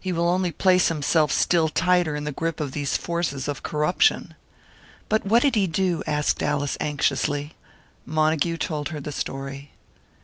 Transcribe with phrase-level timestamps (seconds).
[0.00, 4.34] He will only place himself still tighter in the grip of these forces of corruption."
[5.08, 7.54] "But what did he do?" asked Alice, anxiously.
[8.04, 9.70] Montague told her the story.